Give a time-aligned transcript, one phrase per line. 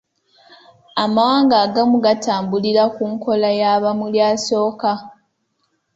[1.03, 4.91] Amawanga agamu gatambulira ku nkola ya bamulya-asooka.